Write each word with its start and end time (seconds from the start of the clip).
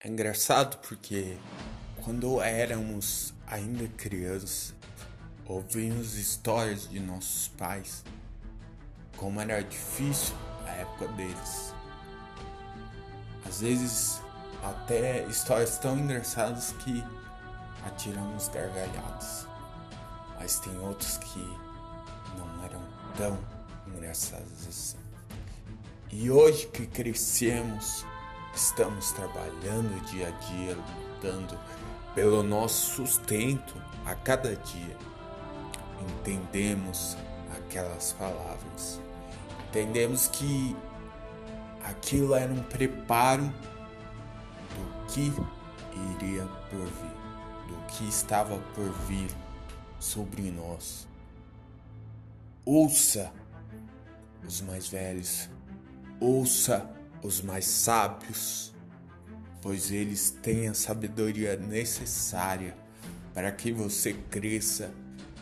É 0.00 0.06
engraçado 0.06 0.78
porque 0.86 1.36
quando 2.04 2.40
éramos 2.40 3.34
ainda 3.48 3.88
crianças, 3.96 4.72
ouvimos 5.44 6.14
histórias 6.14 6.88
de 6.88 7.00
nossos 7.00 7.48
pais, 7.48 8.04
como 9.16 9.40
era 9.40 9.60
difícil 9.60 10.36
a 10.64 10.70
época 10.70 11.08
deles. 11.08 11.74
Às 13.44 13.60
vezes, 13.60 14.20
até 14.62 15.26
histórias 15.26 15.78
tão 15.78 15.98
engraçadas 15.98 16.70
que 16.84 17.02
atiramos 17.84 18.46
gargalhadas, 18.50 19.48
mas 20.38 20.60
tem 20.60 20.78
outros 20.78 21.16
que 21.16 21.40
não 22.38 22.64
eram 22.64 22.84
tão 23.16 23.36
engraçadas 23.88 24.68
assim. 24.68 24.98
E 26.12 26.30
hoje 26.30 26.68
que 26.68 26.86
crescemos, 26.86 28.06
Estamos 28.54 29.12
trabalhando 29.12 30.04
dia 30.06 30.28
a 30.28 30.30
dia, 30.30 30.76
lutando 30.76 31.58
pelo 32.14 32.42
nosso 32.42 32.96
sustento 32.96 33.80
a 34.04 34.14
cada 34.14 34.56
dia. 34.56 34.96
Entendemos 36.00 37.16
aquelas 37.56 38.12
palavras. 38.12 39.00
Entendemos 39.68 40.28
que 40.28 40.76
aquilo 41.84 42.34
era 42.34 42.52
um 42.52 42.62
preparo 42.62 43.44
do 44.74 45.06
que 45.12 45.32
iria 46.16 46.44
por 46.70 46.84
vir, 46.84 47.68
do 47.68 47.86
que 47.86 48.08
estava 48.08 48.58
por 48.74 48.90
vir 49.06 49.30
sobre 49.98 50.50
nós. 50.50 51.06
Ouça 52.64 53.32
os 54.46 54.60
mais 54.60 54.88
velhos, 54.88 55.48
ouça 56.20 56.97
os 57.22 57.40
mais 57.40 57.64
sábios, 57.64 58.72
pois 59.60 59.90
eles 59.90 60.30
têm 60.30 60.68
a 60.68 60.74
sabedoria 60.74 61.56
necessária 61.56 62.76
para 63.34 63.50
que 63.52 63.72
você 63.72 64.12
cresça 64.30 64.92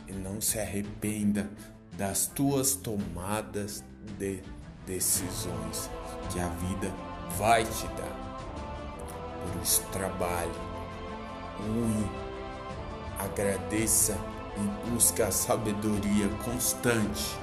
e 0.06 0.12
não 0.12 0.40
se 0.40 0.58
arrependa 0.58 1.50
das 1.96 2.26
tuas 2.26 2.74
tomadas 2.74 3.82
de 4.18 4.42
decisões 4.86 5.90
que 6.30 6.38
a 6.38 6.48
vida 6.48 6.92
vai 7.38 7.64
te 7.64 7.86
dar. 7.88 8.26
Por 9.42 9.62
isso, 9.62 9.82
trabalhe, 9.92 10.52
une, 11.60 12.06
agradeça 13.18 14.16
e 14.56 14.90
busque 14.90 15.22
a 15.22 15.30
sabedoria 15.30 16.28
constante 16.44 17.36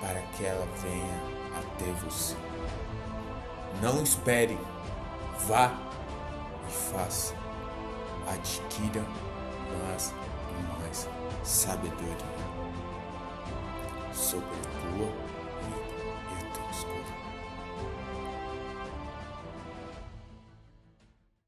para 0.00 0.20
que 0.20 0.44
ela 0.44 0.66
venha 0.82 1.33
até 1.84 1.92
você. 2.04 2.34
Não 3.82 4.02
espere, 4.02 4.58
vá 5.46 5.72
e 6.66 6.72
faça. 6.72 7.34
Adquira 8.26 9.04
mais 9.78 10.14
e 10.50 10.80
mais 10.80 11.08
sabedoria 11.42 12.16
sobre 14.14 14.48
a 14.48 14.80
tua 14.80 15.23